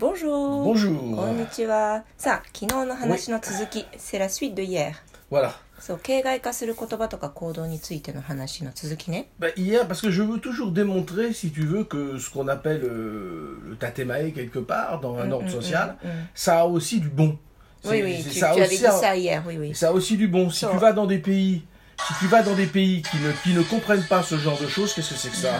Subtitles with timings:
[0.00, 0.64] Bonjour.
[0.64, 1.16] Bonjour.
[1.16, 2.04] こんにちは。
[2.18, 4.92] さあ、昨日の話の続き、c'est la suite de hier.
[5.30, 5.52] Voilà.
[5.78, 9.28] そう、形骸化する言葉とか行動についての話の続きね。
[9.40, 12.82] Bah, hier, parce que je veux toujours démontrer, si tu veux, que ce qu'on appelle
[12.84, 15.96] euh, le tatemae quelque part, dans un ordre social,
[16.34, 17.38] ça a aussi du bon.
[17.84, 19.56] Oui, C'est- oui, c'est- tu, ça, a tu avais aussi dit un- ça hier, oui,
[19.58, 19.74] oui.
[19.74, 20.50] ça a aussi du bon.
[20.50, 21.62] Si So- tu vas dans des pays,
[22.08, 24.66] si tu vas dans des pays qui ne, qui ne comprennent pas ce genre de
[24.66, 25.52] choses, qu'est-ce que c'est que ça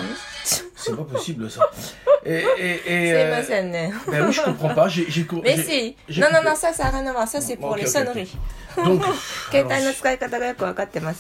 [0.82, 1.70] c'est pas possible ça.
[2.26, 3.92] Et, et, et c'est euh, émotionnel.
[4.08, 4.88] Euh, ben oui, je comprends pas.
[4.88, 5.08] J'ai,
[5.44, 5.96] Mais si.
[6.20, 7.28] Non, non, non, ça, ça n'a rien à voir.
[7.28, 8.22] Ça, c'est pour okay, les sonneries.
[8.22, 8.38] Okay.
[8.88, 9.16] Donc, alors,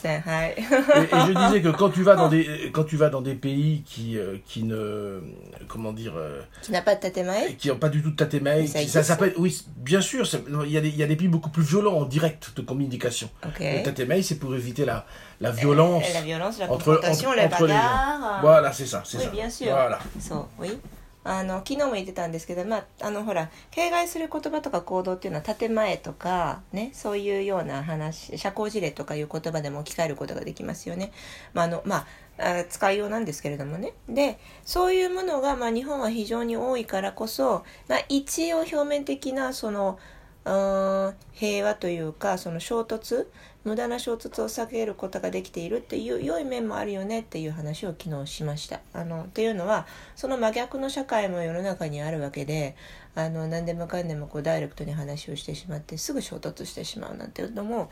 [0.04, 3.36] et, et, je disais que quand tu vas dans des, quand tu vas dans des
[3.36, 5.20] pays qui, euh, qui ne,
[5.68, 8.68] comment dire, euh, qui n'a pas de tatemaï, qui n'ont pas du tout de tatemaï,
[8.68, 10.26] ça, s'appelle, oui, bien sûr,
[10.66, 13.30] il y, a des, y a des pays beaucoup plus violents en direct de communication.
[13.60, 15.06] Le tatemaï, c'est pour éviter la,
[15.42, 17.80] la violence La violence, la entre confrontation, entre, entre les gens.
[17.80, 18.42] bagarres.
[18.42, 19.30] Voilà c'est ça c'est Oui, ça.
[19.32, 19.74] bien sûr.
[19.74, 20.00] Voilà.
[20.20, 20.80] そう、oui
[21.24, 31.12] あの昨日も言ってたんですけど、まあ、あのほら形骸する言葉とか行動っていうのは建前とか、ね、そういうような話社交辞令とかいう言葉でも置き換えることができますよね。
[31.54, 32.08] まああのま
[32.40, 40.00] あ、あ使いようなんですけれどもねでそういうものが、まあ、日本は非常に多いからこそ、まあ、一応表面的なその
[40.46, 43.28] うーん平和というかその衝突
[43.64, 48.80] 無駄な衝突を避けることができているっていう良い面もあるよねっていう話を昨日しました。
[48.94, 52.76] あのっていうのはその真逆の社会も世の中にあるわけで
[53.14, 57.92] あの何でもかんでもこうダイレクトに話をしてしまってすぐ衝突してしまうなんていうのも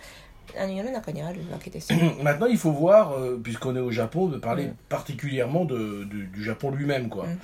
[0.58, 2.00] あの世の中にあるわけですよ。
[2.24, 4.76] Maintenant il faut voir euh, puisqu'on est au Japon de parler Mm.
[4.90, 7.40] particulièrement de, du- du Japon lui-même quoi うん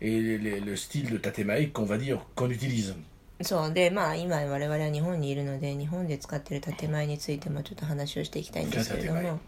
[0.00, 2.96] et les- les- le style de tatemae qu'on va dire qu'on utilise.
[3.41, 9.39] そうでまあ今我々は日本にいるので日本で使っている建前についてもちょっと話をしていきたいんですけれど建前も。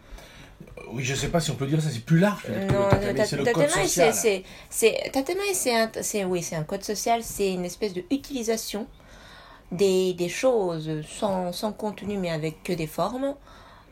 [0.93, 2.43] Oui je sais pas si on peut dire ça c'est plus large.
[2.43, 4.13] peut-être que le Non, tatemae, ta- c'est le tatemae, code c'est, social.
[4.13, 8.03] c'est, c'est, tatemae, c'est un, c'est, oui, c'est un code social, c'est une espèce de
[8.09, 8.87] utilisation
[9.71, 13.35] des, des choses sans, sans contenu, mais avec que des formes.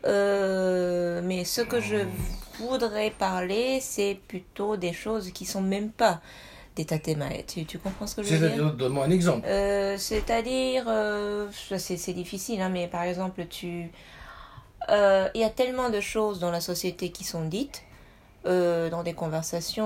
[0.06, 1.96] Euh, mais ce que je
[2.58, 6.20] voudrais parler, c'est plutôt des choses qui sont même pas
[6.79, 7.43] des tatemae.
[7.47, 9.45] Tu, tu comprends ce que je veux dire donne-moi un exemple.
[9.47, 11.47] euh, C'est-à-dire, euh,
[11.77, 13.91] c'est difficile, hein, mais par exemple, tu,
[14.89, 17.83] euh, il y a tellement de choses dans la société qui sont dites,
[18.45, 19.85] euh, dans des conversations,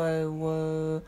[0.00, 1.00] euh, ou, euh,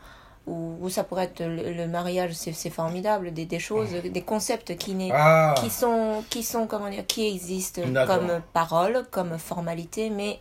[0.47, 4.75] ou, ou ça pourrait être le, le mariage, c'est formidable, des, des choses, des concepts
[4.75, 10.39] qui, Ah, qui sont, qui sont comment dire, qui existent comme parole, comme formalité, mais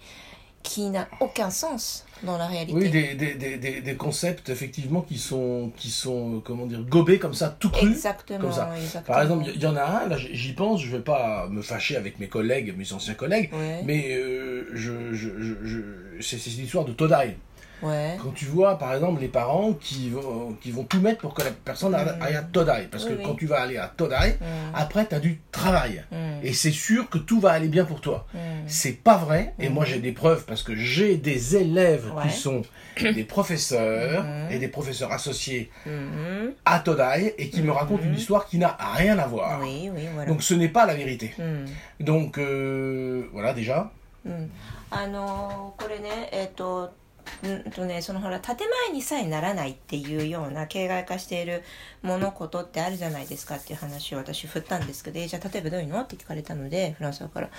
[0.63, 2.75] qui n'a aucun sens dans la réalité.
[2.75, 7.19] oui, des, des, des, des, concepts effectivement qui sont, qui sont euh, comment dire, gobés
[7.19, 7.91] comme ça, tout cru.
[7.91, 8.41] Exactement.
[8.41, 8.71] comme ça.
[8.77, 9.15] exactement.
[9.15, 11.97] Par exemple, il y, en a un, là j'y pense, je vais pas me fâcher
[11.97, 16.51] avec mes collègues, mes anciens collègues, Ouais, mais euh, je, je, je, je- c'est c'est
[16.51, 17.37] l'histoire de Todai.
[17.82, 18.18] ouais.
[18.22, 21.44] Quand tu vois par exemple les parents qui vont, qui vont tout mettre pour que
[21.44, 22.22] la personne aille Mm.
[22.22, 23.24] aille à Todai, parce Oui, que oui.
[23.26, 26.04] quand tu vas aller à Todai, Mm, après tu as du travail.
[26.12, 28.26] mm, Et c'est sûr que tout va aller bien pour toi.
[28.34, 28.38] mm.
[28.68, 29.74] C'est pas vrai, et Mhm.
[29.76, 32.24] moi j'ai des preuves parce que j'ai des élèves Ouais.
[32.24, 32.62] qui sont
[33.20, 34.52] des professeurs Mhm.
[34.52, 36.54] et des professeurs associés Mhm.
[36.66, 38.16] à Todai et qui me racontent une Mhm.
[38.22, 39.60] histoire qui n'a rien à voir.
[39.62, 40.30] Oui, oui, voilà.
[40.32, 41.34] Donc ce n'est pas la vérité.
[41.38, 41.66] うん、
[42.00, 43.90] Donc euh, voilà déjà.
[44.26, 44.52] うん、
[44.90, 46.92] あのーこれねえっ、と
[47.43, 51.63] うんとねそのほら建前にさえならないっていうような形骸化している
[52.03, 56.01] 物事ってあるじゃないですかっていう話を私振ったんですけどえじゃあ例えばどういうの？
[56.01, 57.51] って聞かれたのでフランスから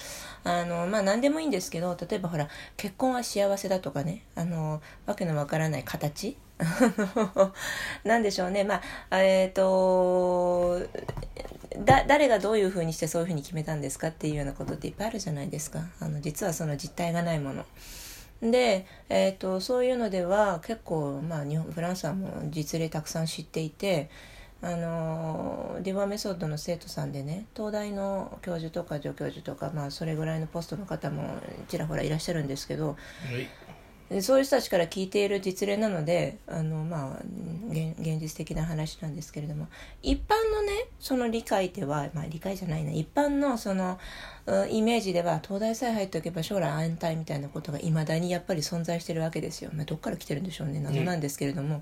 [0.44, 6.38] あのまあ何でもいいんですけど例えばほら結婚は幸せだとかねあのわけのわからない形。
[8.04, 8.64] なんでしょうね。
[8.64, 10.80] まあえっ、と
[11.86, 15.82] だ誰がどういうふうにしてそういうふうに決めたんですかっていうようなことっていっぱいあるじゃないですか。
[16.00, 17.66] あの実はその実態がないもの。
[18.42, 24.10] で、えー、とそういうのでは結構、まあ、日本フランスはもう実例たくさん知っていて
[24.64, 31.36] あのディバーメソッドの生徒さんでね東大の教授とか助教授とか、まあ、それぐらいのポストの方も
[31.68, 33.48] ちらほらいらっしゃるんですけどはい。
[34.12, 37.20] でそういう人たちから聞いている実例なのであの、まあ、
[37.70, 39.68] 現現実的な話なんですけれども。
[40.04, 42.92] 一般のねその理解では、まあ、理解じゃないな。
[42.92, 43.98] 一般のその
[44.48, 50.82] うんイメージでは東大さえ入っておけば将来安泰みたいなことがいまだにやっぱり存在してるわけですよ、まあ、どっから来てるんでしょうね。
[50.82, 51.82] 謎なんですけれども、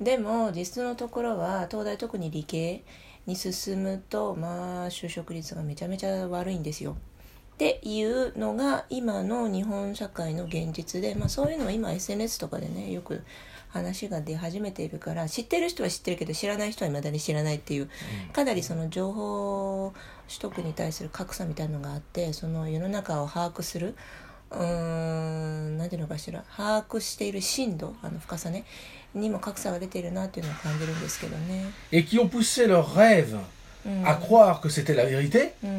[0.00, 2.82] でも実のところは東大特に理系
[3.26, 6.96] に進むとまあ就職率がめちゃめちゃ悪いんですよ。
[7.56, 13.22] っていうのが今の日本社会の現実で、まあ、そういうのは今 SNS とかでねよく
[13.70, 17.88] 話が出始めているから知ってる人は知ってるけど知らない人は未だに知らないっていう
[18.34, 19.94] かなりその情報
[20.28, 23.94] 取得に対する格差みたいなのがあってその世の中を把握する
[24.50, 28.66] うーん何ていうのかしら把握している深度あの深さね
[29.14, 31.64] にも格差が出ているなっていうのを感じるんですけどね。
[31.90, 32.66] et qui ont poussé
[33.32, 33.44] うん、
[34.04, 35.70] à croire que c'était la vérité, うん、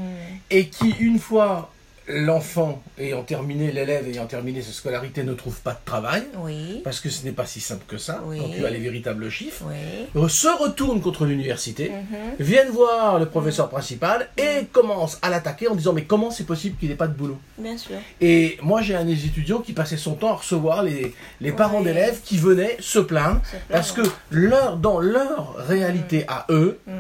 [0.50, 1.70] et qui, une fois
[2.10, 7.02] l'enfant ayant terminé, l'élève ayant terminé sa scolarité, ne trouve pas de travail, oui, parce
[7.02, 8.40] que ce n'est pas si simple que ça, Oui.
[8.40, 9.66] quand tu as les véritables chiffres,
[10.16, 10.30] oui.
[10.30, 12.36] se retournent contre l'université, Mhm.
[12.40, 16.78] viennent voir le professeur principal et commencent à l'attaquer en disant mais comment c'est possible
[16.80, 17.38] qu'il n'ait pas de boulot?
[17.58, 17.98] Bien sûr.
[18.22, 21.82] Et moi j'ai un des étudiants qui passait son temps à recevoir les, les parents
[21.82, 23.66] d'élèves qui venaient se plaindre Se plaindre.
[23.70, 26.92] parce que leur, dans leur réalité à eux, Mm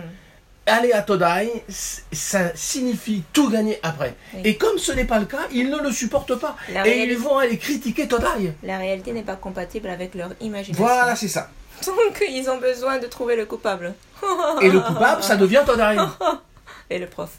[0.67, 4.15] aller à Todai, c- ça signifie tout gagner après.
[4.35, 4.43] Oui.
[4.45, 6.57] Et comme ce n'est pas le cas, ils ne le supportent pas.
[6.73, 8.53] La et réalité- ils vont aller critiquer Todai.
[8.63, 10.85] La réalité n'est pas compatible avec leur imagination.
[10.85, 11.51] Voilà, c'est ça.
[11.87, 13.95] Donc ils ont besoin de trouver le coupable.
[14.63, 15.97] Et le coupable, ça devient Todai.
[16.91, 17.31] Et le prof.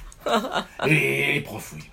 [0.88, 1.84] Et les profs, oui.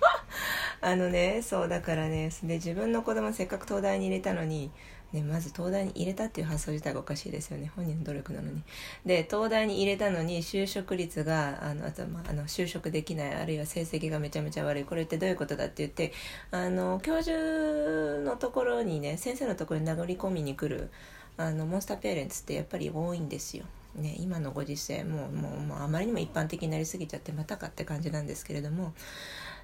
[0.83, 4.71] あのねそうだからねで自分の子供せっかく東大に入れたのに、
[5.12, 7.70] ね、まず東大に入れたっていう発想自体がおかしいですよね。
[7.74, 8.62] 本人の努力なのに。
[9.04, 14.84] で東大に入れたのに就職率があのあと、まあ、あの就職できないあるいは成績がめちゃめちゃ悪い。
[14.84, 16.12] これってどういうことだって言って
[16.50, 17.36] あの教授
[18.20, 20.90] のところにね先生のところに殴り込みに来る
[21.36, 23.64] あのモンスターペアレンツってやっぱり多いんですよ。
[23.94, 28.92] ね、今のご時世もうもうもうあまりにも一般的になりすぎちゃってまたかって感じなんですけれども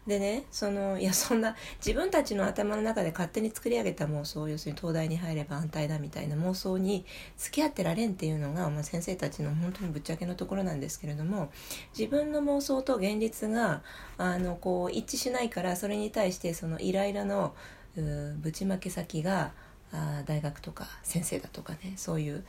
[0.07, 7.05] でねそのいやそんな自分たちの頭の中で勝手に作り上げた妄想要するに東大に入れば安泰だみたいな妄想に
[7.37, 11.53] 付き合ってられんっていうのが、まあ、先生たちの本当にぶっちゃけのところなんですけれども
[11.97, 13.83] 自分の妄想と現実が
[14.19, 17.55] あのこう一致しないからそれに対してそのイライラの
[17.95, 19.53] ぶちまけ先が
[19.93, 22.45] あ大学とか先生だとかねそういう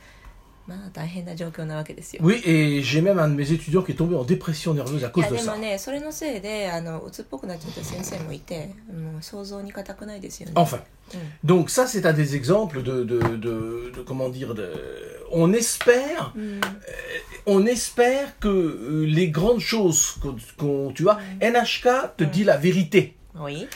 [0.67, 2.21] まあ大変な状況なわけですよ。
[2.23, 5.07] Oui, et j'ai même un de mes étudiants qui est tombé en dépression nerveuse à
[5.07, 5.57] い cause や de でも ça.
[5.57, 10.53] ねそれのせいであの鬱っぽくなっちゃった先生もいてもう想像に難くないですよね。
[10.55, 10.77] Enfin.
[11.13, 14.71] うん Donc ça, c'est un des exemples de, de, de, de- comment dire, de,
[15.31, 16.61] on espère, うん、
[17.47, 22.57] on espère que euh, les grandes choses qu'on, qu'on- tu vois, NHK te dit la
[22.57, 23.15] vérité.
[23.33, 23.67] もういい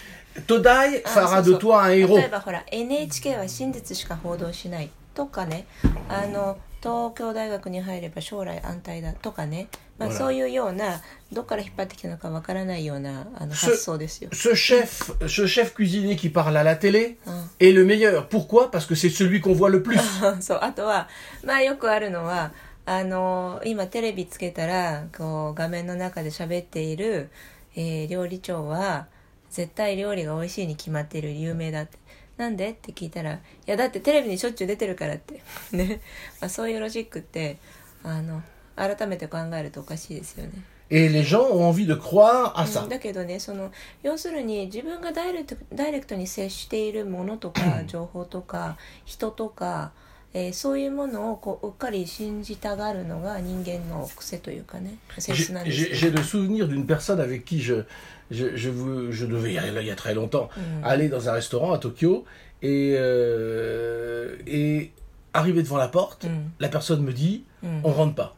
[0.47, 2.17] Todai あ fera そう de そう toi un héros.
[2.17, 5.66] 例えばほら NHK は真実しか報道しない とかね
[6.08, 9.66] あの東京大学に入れば将来安泰だとかね、
[9.98, 14.30] まあ、そういうようなどっから引っ張ってきたのかわからないようなあのそ発想ですよ。
[14.30, 18.28] Ce chef, ce chef cuisinier qui parle à la télé うん est le meilleur.
[18.28, 18.70] Pourquoi?
[18.70, 19.98] Parce que c'est celui qu'on voit le plus.
[20.40, 21.08] そうあとは
[21.42, 22.52] まあよくあるのは
[22.86, 27.30] あの今テレビつけたらこう画面の中で喋っている、
[27.74, 29.08] えー料理長は
[29.50, 31.98] 絶対料理が美味しいに決まっている有名だって
[32.38, 32.70] なんで？
[32.70, 35.42] って聞いたらいやだってテレビにしょっちゅう出てるからって。
[35.76, 36.00] ね、
[36.40, 37.58] まあ、そういうロジックって
[38.02, 38.42] あの
[38.76, 40.52] 改めて考えるとおかしいですよね。
[40.90, 42.86] Et les gens ont envie de croire à う ça.
[42.86, 42.88] ん。
[42.88, 43.70] だけどねその
[44.02, 49.92] 要するに自分がダイレクトダイレクトに接しているものとか情報とか人とか、
[50.35, 57.83] えーそういうものをこううっかり信じたがるのが人間の癖というかね性 J'ai 質なんです j'ai- よ j'ai le souvenir d'une personne avec qui je,
[58.31, 60.83] je, je, veux- je devais, il y a, il y a très longtemps, Mm.
[60.83, 62.25] aller dans un restaurant à Tokyo
[62.63, 64.91] et, euh, et
[65.33, 66.29] arriver devant la porte, Mm.
[66.59, 67.79] la personne me dit Mm.
[67.83, 68.35] on rentre pas.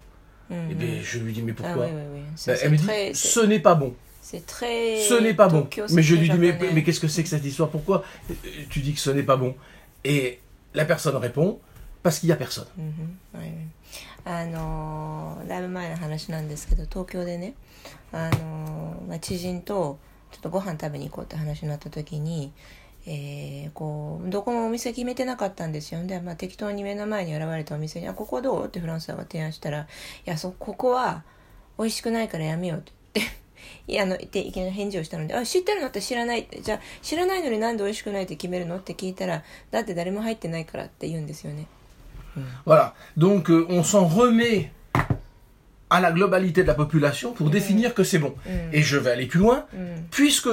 [0.51, 2.19] うん Et bien, je lui dis mais あ pourquoi oui, oui, oui.
[2.19, 3.95] Ben, C'est- Elle c'est me dit très- ce c'est- n'est pas bon.
[4.21, 5.61] c'est très Ce n'est pas bon.
[5.63, 6.71] Tokyo, c'est Mais je très lui dis mais, japonais.
[6.73, 8.33] mais qu'est-ce que c'est que cette histoire Pourquoi euh,
[8.69, 9.55] tu dis que ce n'est pas bon
[10.03, 10.39] Et
[10.75, 11.59] la personne répond
[12.02, 12.66] parce qu'il y a personne.
[12.78, 13.50] うんはい
[14.24, 17.54] あのだいぶ前の話なんですけど東京でね、
[18.12, 19.98] あのまあ、知人と
[20.30, 22.52] ちょっとご飯食べに行こうって話になった時に、
[23.06, 29.86] えーこうどこもお店決めてなかったんですよで、まあ、適当に目の前に現れたお店に「あここどう?」ってフランスさんが提案したら「い
[30.26, 31.24] やそここは
[31.78, 33.20] 美味しくないからやめよう」って。
[33.86, 41.66] い やあのっていきなり返事をしたので「あ知ってるのって知らない」「じゃあ知らないのになんで美味しくないって決めるの?」って聞いたら「だって誰も入ってないから」って言うんですよね。
[42.66, 42.94] Voilà.
[43.16, 44.72] Donc euh, on s'en remet
[45.88, 48.34] à la globalité de la population pour définir que c'est bon.
[48.72, 49.64] Et je vais aller plus loin.
[49.72, 50.46] うん、Puisque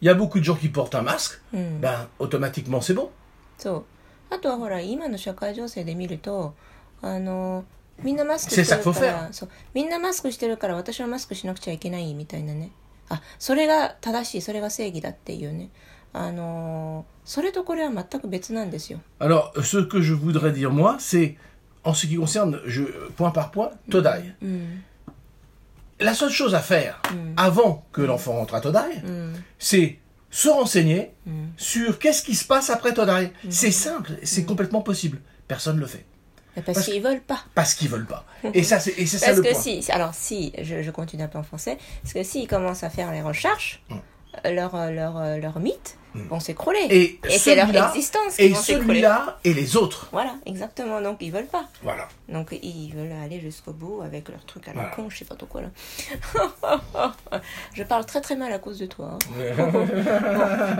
[0.00, 3.10] il y a beaucoup de gens qui portent un masque, うん、ben automatiquement c'est bon.
[3.58, 3.84] そう
[4.30, 6.54] あとはほら今の社会情勢で見ると
[7.02, 7.64] あの
[8.02, 12.70] みんなマスクしてるか.らそうみんなマスクしてるから私はマスクしなくちゃいけないみたいなね
[13.08, 15.70] あそれが正しいそれが正義だっていうね
[16.17, 21.37] あのそれとこれは全く別なんですよ Alors ce que je voudrais dire moi, c'est
[21.83, 22.83] en ce qui concerne, je,
[23.17, 24.35] point par point, Todai.
[24.41, 24.83] うん、
[25.99, 27.01] La seule chose à faire
[27.37, 32.45] avant que l'enfant rentre à Todai, うん、 c'est se renseigner うん、 sur qu'est-ce qui se
[32.45, 33.31] passe après Todai.
[33.49, 35.19] C'est simple, c'est complètement possible.
[35.47, 36.05] Personne ne le fait.
[36.55, 38.25] やっぱり Parce que- ils veulent pas Parce qu'ils veulent pas.
[38.53, 39.59] Et ça, c'est et c'est ça Parce le que point.
[39.59, 42.89] si, alors si, je, je continue un peu en français, parce que s'ils commencent à
[42.91, 43.95] faire les recherches, Mm.
[44.44, 46.28] leur, leur, leur mythe Mm.
[46.28, 46.86] vont s'écrouler.
[46.88, 48.86] Et, c'est leur celui-là, existence qui et vont s'écrouler.
[48.88, 50.08] celui-là et les autres.
[50.10, 51.02] Voilà, exactement.
[51.02, 51.68] Donc ils veulent pas.
[51.82, 52.08] Voilà.
[52.30, 54.96] Donc ils veulent aller jusqu'au bout avec leur truc à la Voilà.
[54.96, 55.68] con, je sais pas trop quoi là.
[57.74, 59.18] je parle très très mal à cause de toi.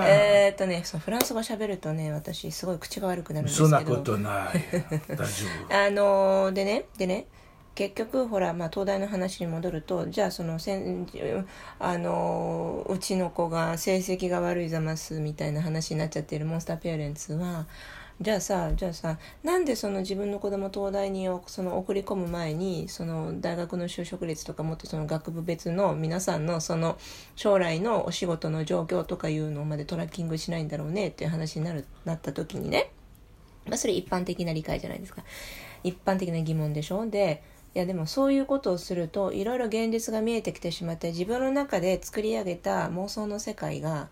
[0.01, 3.77] えーっとね、そうフランス語喋るとね、私すごい口が悪くなるんですけそんど。
[3.79, 4.65] なことない。
[5.09, 5.25] 大丈
[5.69, 5.75] 夫。
[5.77, 7.27] あのーでねでね
[7.79, 11.07] 結局ほら、まあ、東大の話に戻るとじゃあそのせん
[11.79, 17.67] あのうちの子が成績が悪いざますみたいな話になっちゃってるモンスターペアレンツは
[18.21, 26.99] じゃあさじゃあさなんでその自分の子供東大にその送り込む前にその大学の就職率とかもっとその学部別の皆さんのその
[27.37, 32.91] 将来のお仕事の状況とかいうのまでトラッキングしないんだろうねっていう話になるなった時にね。
[33.67, 35.23] まあ、それ一般的な理解じゃないですか。
[35.85, 37.07] 一般的な疑問でしょ？
[37.09, 37.45] で
[37.75, 44.09] いやでもそういうことをするといろいろ現実が見えてきてしまって自分の中で作り上げた妄想の世界が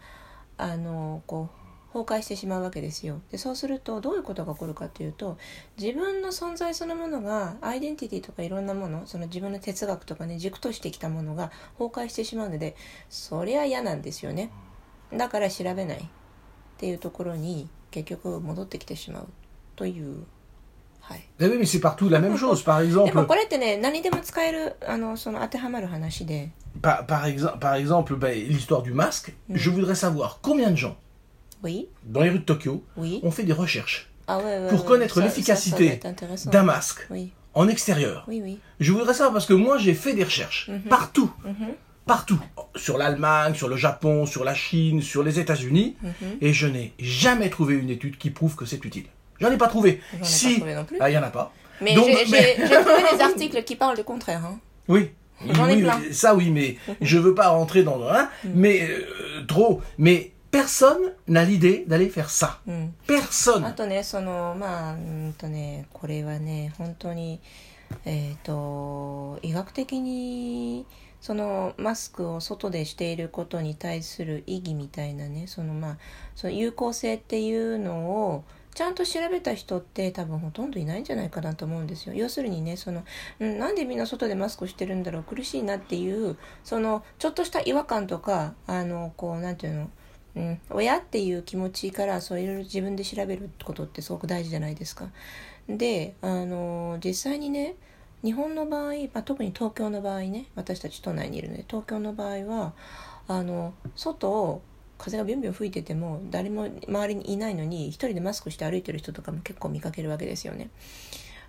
[0.59, 3.23] あのこう崩壊してしまうわけですよ。
[3.31, 5.39] でそうするとどういうことが起こるかというと
[5.79, 12.77] 自分の存在そのものがアイデンティティとかいろんなものその自分の哲学とかね軸としてきたものが崩壊してしまうので
[13.09, 14.51] そりゃ嫌なんですよね。
[15.13, 16.03] だから調べないっ
[16.79, 19.29] ていうところに結局戻ってきてしまう
[19.77, 20.27] という
[21.06, 22.63] はい Eh oui, mais c'est partout la même chose.
[22.63, 26.50] Par で exemple, もこれってね何でも使えるあのその当てはまる話で
[26.82, 30.96] par, par, exa- par exemple ben, l'histoire du masque, je voudrais savoir combien de gens,
[31.63, 34.82] Oui dans les rues de Tokyo, Oui ont fait des recherches Ah ouais, ouais, pour
[34.82, 36.50] ouais, connaître ça- ça- ça va l'efficacité être intéressant.
[36.50, 38.24] d'un masque Oui, en extérieur.
[38.27, 38.60] oui, oui.
[38.80, 41.74] Je voudrais savoir parce que moi j'ai fait des recherches partout, Mhm.
[42.06, 42.39] partout,
[42.75, 46.12] sur l'Allemagne, sur le Japon, sur la Chine, sur les États-Unis, Mhm.
[46.41, 49.08] et je n'ai jamais trouvé une étude qui prouve que c'est utile.
[49.39, 50.01] J'en ai pas trouvé.
[50.12, 50.98] J'en ai pas si, trouvé non plus.
[51.00, 51.51] Ah, il y en a pas.
[51.82, 54.46] Mais Donc, j'ai mais- j'ai- j'ai trouvé des articles qui parlent du contraire.
[54.46, 54.60] Hein.
[54.88, 55.12] Oui.
[55.50, 55.98] J'en ai Oui, plein.
[56.00, 59.82] mais Ça oui, mais je veux pas rentrer dans le hein, mais euh, trop.
[59.98, 62.60] Mais personne n'a l'idée d'aller faire ça.
[62.68, 63.65] うん、 Personne.
[63.65, 67.39] あとねそのまあうんとねこれはね本当に
[68.06, 70.86] えっ、と医学的に
[71.22, 75.98] そのマスクを外でしていることに対する意義みたいなねそのまあ
[76.36, 78.44] その有効性っていうのを
[78.76, 83.04] ちゃんと調べた人って多分ほとんどいないんじゃないかなと思うんですよ要するにねその、
[83.40, 89.90] うん、なんでみんな外でマスクしてるんだろう苦しいなっていうそのちょっとした違和感とかあのこうなんていうの
[90.35, 95.09] うん、親っていう気持ちからそういろいろ自分で調べることってすごく大事じゃないですか。
[95.66, 97.76] であの実際にね
[98.23, 102.75] 日本の場合、まあ、特に東京の場合ね私たち都内にいるので東京の場合は
[103.28, 104.61] あの外を
[104.99, 110.71] 風がビュンビュン吹いてても誰も周りにいないのに一人でマスクして歩いてる人とかも結構見かけるわけですよね。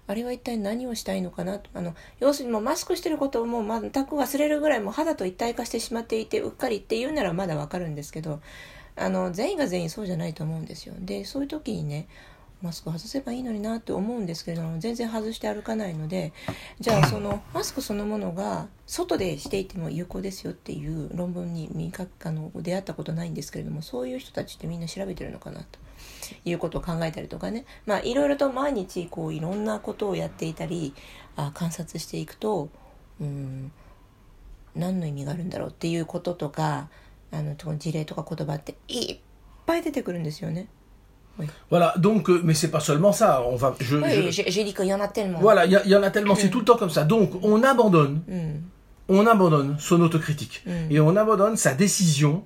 [0.10, 1.60] あれは一体何をしたいのかな？
[1.60, 8.40] とあの要するにもうマスクしてることをもう全く忘れるぐらいもう肌と一体化してしまっていてうっかりって言うならまだわかるんですけど
[8.96, 12.08] あの全員が全員そうじゃないと思うんですよでそういう時にね
[12.62, 16.34] マスク外せばいいのになって思うんですけれども全然外して歩かないので
[16.80, 25.80] じゃあそのマスクそのものが外でしていても有効ですよっていう論文に見かあの出会ったことないんですけれどもそういう人たちってみんな調べてるのかなと
[26.46, 30.94] いうことを考えたりとかねまあいろいろと毎日こういろんなことをやっていたり
[31.36, 32.70] あ観察していくと
[33.22, 33.72] うん
[34.76, 36.90] 何の意味があるんだろうっていうこととか
[37.32, 39.20] あの事例とか言葉っていっ
[39.66, 40.68] ぱい出てくるんですよね。
[41.70, 43.44] Voilà, donc, euh, mais c'est pas seulement ça.
[43.48, 45.40] On va, je, oui, j'ai dit qu'il y en a tellement.
[45.40, 46.52] Voilà, il y, en a tellement, c'est mm.
[46.52, 47.04] tout le temps comme ça.
[47.04, 48.22] Donc, on abandonne.
[48.28, 48.60] Mm.
[49.10, 50.72] On abandonne son autocritique mm.
[50.92, 52.44] et on abandonne sa décision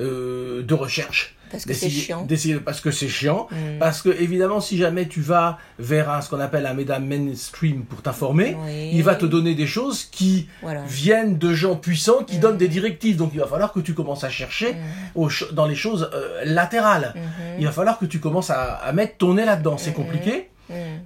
[0.00, 2.22] euh, de recherche parce que c'est chiant.
[2.26, 3.48] d'essayer- parce que c'est chiant.
[3.50, 3.78] Mm.
[3.78, 7.84] Parce que évidemment, si jamais tu vas vers un, ce qu'on appelle un média mainstream
[7.84, 8.90] pour t'informer, Oui.
[8.92, 10.82] il va te donner des choses qui Voilà.
[10.86, 12.40] viennent de gens puissants qui Mm.
[12.40, 13.16] donnent des directives.
[13.16, 14.76] Donc il va falloir que tu commences à chercher
[15.28, 17.12] cho- dans les choses euh, latérales.
[17.14, 17.22] Mhm.
[17.60, 19.76] Il va falloir que tu commences à, à mettre ton nez là-dedans.
[19.78, 20.48] C'est compliqué.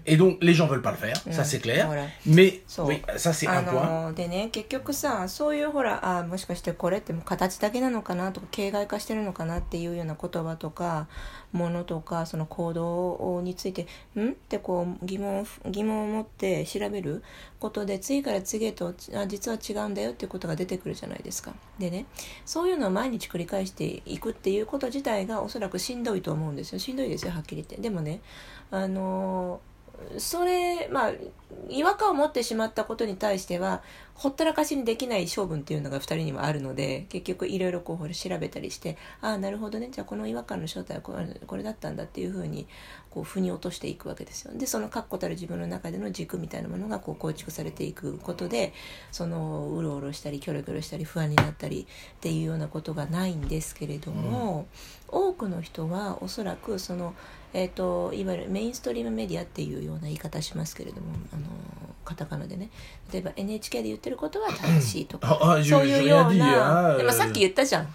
[0.06, 1.44] うん、Et donc les gens veulent pas le faire, ça Mm.
[1.44, 1.88] c'est clair.
[2.26, 4.02] Mais oui, ça c'est あ un point.
[4.08, 11.06] のでね結局さそういうほらあもしかしてこれってもう形だけなのかなとか形骸化してるのかなっていうような言葉とか
[11.52, 13.86] ものとかその行動について
[14.16, 17.22] んってこう疑問を疑問を持って調べる
[17.58, 21.52] ことで次から次へとあ実は違うんだよっていうことが出てくるじゃないですか。
[21.78, 22.06] でね
[22.44, 27.76] そういうのを毎日繰り返していくっていうこと自体がおそらくしんどいと思うんですよしんどいですよはっきり言って。
[27.76, 28.20] でもね
[28.70, 29.60] あの
[30.18, 31.12] それまあ
[31.68, 33.82] 違和感を持ってしまったことに対しては
[34.14, 39.88] ほったらかしにできない性分っていうのが2人にはあるので結局いろいろこう調べたりしてああなるほどね。
[39.92, 42.66] じゃあこの違和感の正体はこれこれだったんだっていうふうに
[43.10, 44.52] こう腑に落としていくわけですよ。
[44.54, 48.72] でその確固たる自分の中での軸みたいなものがこう構築されていくことで
[49.12, 51.86] そのうろうろしたりキョロキョロしたり不安になったり
[52.16, 54.66] っていうようなことがないんですけれども、
[55.07, 57.14] うん、多くの人はおそらくその
[57.54, 61.42] えーと、いわゆるメインストリームメディアっていうような言い方しますけれどもあの
[62.04, 62.70] カタカナでね
[63.12, 67.86] 例えば NHK で言ってることは正しいとかそういうようなでもさっき言ったじゃん。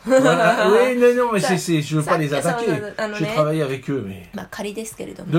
[4.33, 5.31] まあ仮ですけれども。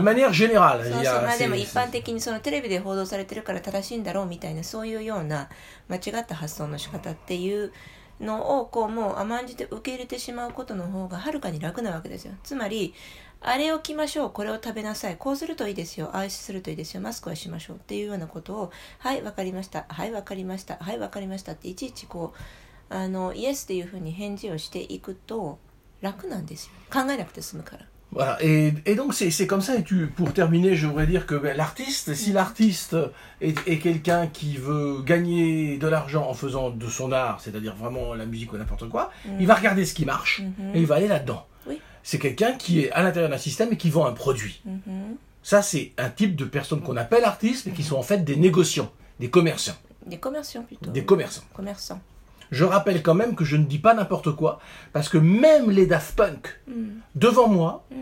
[1.22, 5.48] まあでも一般的にそのテレビで報道されてるから正しいんだろうみたいなそういうような
[5.88, 7.72] 間違った発想の仕方っていう
[8.24, 12.34] のをこうもう甘んじて受け入れてしまうことの方がはるかに楽なわけですよ。
[12.42, 12.94] つまり
[13.46, 22.32] あれを着ましょう、これを食べなさい、こうするといいですよ、愛するといいですよ、マスクはしましょうっていうようなことを、はい、分かりました、はい、分かりました、はい、分かりましたっていちいちこ
[22.90, 25.58] う、あの、イエスっていうふうに返事をしていくと
[26.00, 26.72] 楽なんですよ。
[26.90, 27.86] 考えなくて済むから。
[28.14, 28.38] Voilà.
[28.42, 29.76] Et, et donc c'est comme ça.
[29.76, 32.96] Et tu, pour terminer, je voudrais dire que ben, l'artiste, si l'artiste
[33.40, 38.14] est, est quelqu'un qui veut gagner de l'argent en faisant de son art, c'est-à-dire vraiment
[38.14, 39.40] la musique ou n'importe quoi, mm.
[39.40, 40.76] il va regarder ce qui marche mm -hmm.
[40.76, 41.42] et il va aller là-dedans.
[41.68, 41.80] Oui.
[42.02, 44.56] C'est quelqu'un qui est à l'intérieur d'un système et qui vend un produit.
[44.64, 45.16] Mm -hmm.
[45.42, 48.36] Ça, c'est un type de personne qu'on appelle artiste, mais qui sont en fait des
[48.46, 48.90] négociants,
[49.22, 49.78] des commerçants.
[50.06, 50.90] Des commerçants plutôt.
[50.98, 51.46] Des commerçants.
[51.52, 52.00] Commerçants.
[52.51, 54.59] Je rappelle quand même que je ne dis pas n'importe quoi,
[54.91, 56.73] parce que même les Daft Punk, mm.
[57.15, 57.95] devant moi, mm.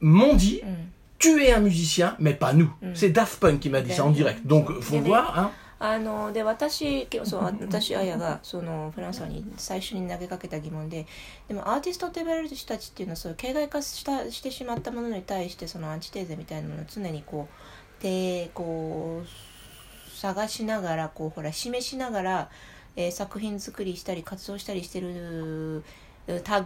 [0.00, 0.68] m'ont dit mm.
[1.18, 2.72] tu es un musicien, mais pas nous.
[2.94, 4.44] C'est Daft Punk qui m'a dit ça en direct.
[4.46, 5.38] Donc, faut voir.
[5.38, 5.50] Hein.
[5.82, 11.06] あので私そう私あやがそのフランスに最初に投げかけた疑問で
[11.48, 17.48] でもアーティストと呼ばれる人たちっていうのはそういう形骸化したしてしまったものに対してそのアンチテーゼみたいなものを常にこ
[17.98, 22.50] うでこう探しながらこうほら示しながら
[22.95, 25.83] えー、作品作りしたり活動したりしてる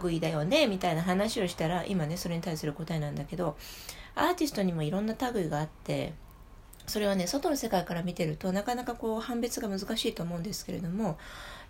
[0.02, 3.56] 類だよねみたいな話をしたら今ねそれに対する答えなんだけど
[4.14, 6.12] アーティストにもいろんな類があって
[6.90, 11.16] それはね外の世界から見てるとなかなかこう判別が難しいと思うんですけれども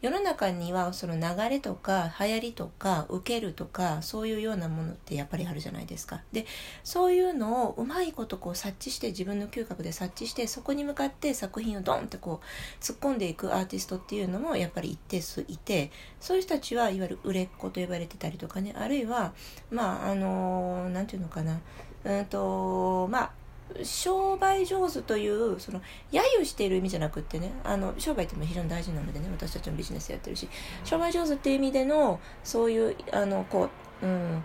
[0.02, 6.22] 世の中にはその流れとか流行りとか受けるとかそういうようなものってやっぱりあるじゃないですか。
[6.32, 6.46] で
[6.84, 19.34] そういうのをうまいことこう察知して自分の嗅覚で察知してそこに向かって作品をドンってこう突っ込んでいくアーティストっていうのもやっぱり一定数いてそういう人たちはいわゆる売れっ子と呼ばれてたりとかねあるいは
[19.71, 21.60] まああの何、て言うのかな
[22.04, 23.39] うんとまあ
[23.83, 25.80] 商売上手というその
[26.13, 30.49] 揶揄している意味じゃなくってねあの商売っても非常に大事なのでね私たちもビジネスやってるし
[30.85, 33.69] 商売上手っていう意味でのそういうあのこ
[34.02, 34.43] う、うん、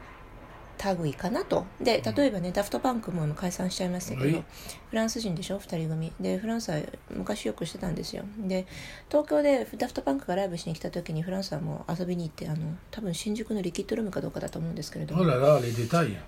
[1.01, 1.65] 類かなと。
[1.81, 4.43] で例えばね、ダフトパンクも解散しちゃいましたけど、
[4.89, 6.11] フランス人でしょ？2人組。
[6.19, 8.23] でフランスは昔よくしてたんですよ。
[8.39, 8.65] で
[9.09, 15.23] 東京でダフトパンクがライブしに来た時にフランスはもう遊びに行ってあの多分新宿のリキッドルームかどうかだと思うんですけれども。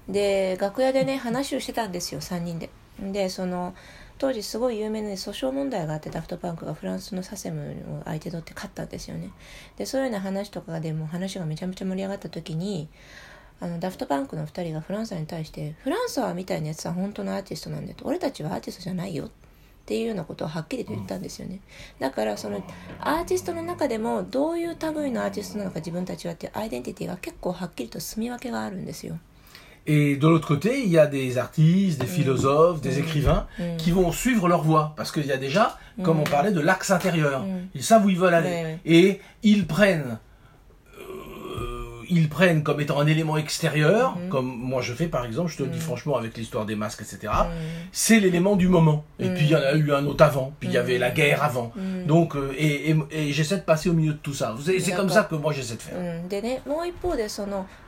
[0.08, 3.76] で楽屋でね話をしてたんですよ3人ででその
[4.18, 9.32] 当時すごい有名な訴訟問題があってダフトパンクがフランスのサセムを相手取って勝ったんですよね
[9.78, 12.90] でそういうような話とかでも話がめちゃめちゃ盛り上がった時に
[13.60, 19.30] あのダフトパンクの2人がフランスに対して「フランスはみたいなやつは本当のアーティストなんだと俺たちはアーティストじゃないよ」っ
[19.88, 21.62] ていうようなことをはっきりと言ったんですよね
[21.98, 22.62] だからその
[23.00, 29.18] アーティストの中でもどういう類のアーティストなのか自分たちはっていうアイデンティティが結構はっきりと住み分けがあるんですよ。
[29.88, 32.10] Et de l'autre côté, il y a des artistes, des mm.
[32.10, 33.00] philosophes, des mm.
[33.00, 33.78] écrivains mm.
[33.78, 34.94] qui vont suivre leur voie.
[34.98, 37.46] Parce qu'il y a déjà, comme on parlait, de l'axe intérieur.
[37.74, 38.78] Ils savent où ils veulent aller.
[38.86, 40.20] Et ils prennent
[42.10, 45.64] ils prennent comme étant un élément extérieur, comme moi je fais par exemple, je te
[45.64, 47.34] le dis franchement avec l'histoire des masques, etc.
[47.92, 49.04] C'est l'élément du moment.
[49.20, 51.12] Et puis il y en a eu un autre avant, puis il y avait la
[51.12, 51.72] guerre avant.
[52.06, 54.56] Donc, euh, et, et, j'essaie de passer au milieu de tout ça.
[54.64, 56.22] C'est comme ça que moi j'essaie de faire.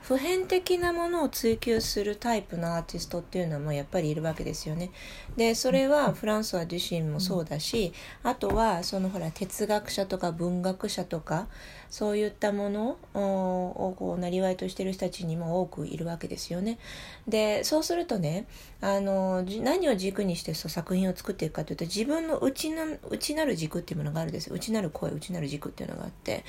[0.09, 4.89] 普遍的なものを追求するタイプのアーティストっていうのもやっぱりいるわけですよね。
[5.37, 7.93] でそれはフランソワ・デュシンもそうだし
[8.23, 11.47] あとはそのほら哲学者とか文学者とか
[11.91, 16.79] そういったものをこうなりわいとしてる人たちにも多くいるわけですよね。
[17.27, 18.47] でそうするとね
[18.81, 26.45] あの何を軸にしてそう作品を作っていくかというと自分の内な内なる軸っていうものがあるんですよ内なる声内なる軸っていうのがあって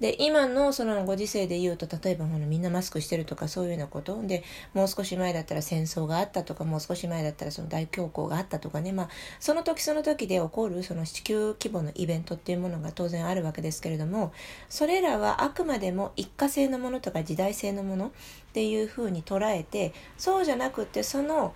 [0.00, 4.20] で今のそのご時世で言うと例えばみんなマスクしてるとかそういうようなこと。
[4.26, 8.92] でもう少し前だったら戦争があったとかもう少し前だったらその大恐慌があったとかね。
[8.92, 14.32] まあその時その時で起こるその地球規模のイベントっていうものが当然あるわけですけれども
[14.68, 18.10] それらはあくまでも一過性のものとか時代性のものっ
[18.52, 21.54] ていうふうに捉えてそうじゃなくってその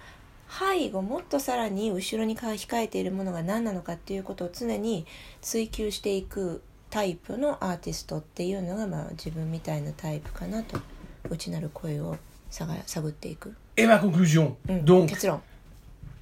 [0.49, 5.07] 背後もっとさらに後ろに控えているものが何なのかっていうことを常に
[5.43, 10.81] 追求していくタイプのアーティストっていうのが、まあ、自分みたいなタイプかなと。
[11.31, 12.17] 内なる声を
[12.51, 13.55] 探探っていく。
[13.77, 15.13] Et ma conclusion、うん、donc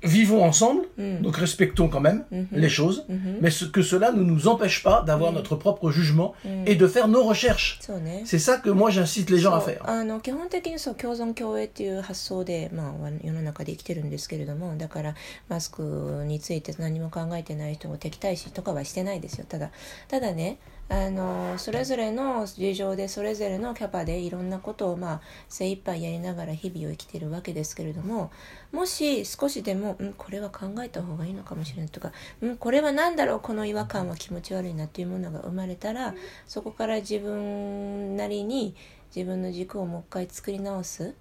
[0.03, 3.05] vivons ensemble, donc respectons quand même les choses,
[3.41, 6.35] mais ce, que cela ne nous empêche pas d'avoir notre propre jugement
[6.67, 7.81] et de faire nos recherches.
[8.25, 9.83] C'est ça que moi j'incite les gens à faire.
[9.85, 12.93] あの基本的にそう共存共栄っていう発想で、まあ、
[13.23, 15.15] 世の中で生きてるんですけれどもだから
[15.49, 19.71] マスクについて何も考えてない人も敵対視とかはしてないですよただ
[20.09, 20.59] ただね
[20.89, 28.31] あのそれぞれの事情でそれぞれのキャパでいろんなことをまあ精一杯やりながら日々を生きてるわけですけれども
[28.71, 36.15] もし少しでも、うん、これは考えた方がいいのかもしれないとか、うん、これは何だろうこの違和感は気持ち悪いなっていうものが生まれたら
[36.47, 38.77] そこから自分なりに
[39.15, 41.15] 自分の軸をもう一回作り直す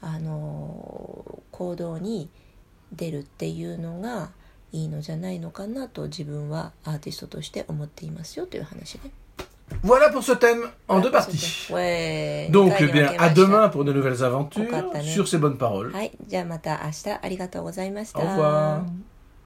[0.00, 2.28] あの行動に
[2.92, 4.30] 出るっていうのが
[4.72, 9.10] いいのじゃないのかなと自分はアーティストとして思っていますよという話ね。
[9.82, 11.68] Voilà pour ce thème en deux parties.
[12.50, 14.66] Donc, eh bien, à demain pour de nouvelles aventures
[15.02, 15.92] sur ces bonnes paroles.
[18.14, 18.82] Au revoir.